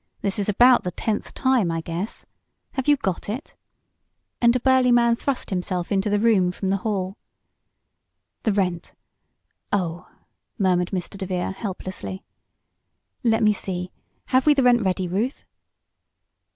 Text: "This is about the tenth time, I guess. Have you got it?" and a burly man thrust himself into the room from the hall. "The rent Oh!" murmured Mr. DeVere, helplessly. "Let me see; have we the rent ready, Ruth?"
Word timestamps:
"This 0.21 0.39
is 0.39 0.49
about 0.49 0.81
the 0.81 0.89
tenth 0.89 1.31
time, 1.35 1.69
I 1.69 1.79
guess. 1.79 2.25
Have 2.71 2.87
you 2.87 2.97
got 2.97 3.29
it?" 3.29 3.55
and 4.41 4.55
a 4.55 4.59
burly 4.59 4.91
man 4.91 5.13
thrust 5.13 5.51
himself 5.51 5.91
into 5.91 6.09
the 6.09 6.17
room 6.19 6.51
from 6.51 6.71
the 6.71 6.77
hall. 6.77 7.17
"The 8.41 8.51
rent 8.51 8.95
Oh!" 9.71 10.09
murmured 10.57 10.89
Mr. 10.89 11.19
DeVere, 11.19 11.51
helplessly. 11.51 12.23
"Let 13.23 13.43
me 13.43 13.53
see; 13.53 13.91
have 14.29 14.47
we 14.47 14.55
the 14.55 14.63
rent 14.63 14.81
ready, 14.81 15.07
Ruth?" 15.07 15.43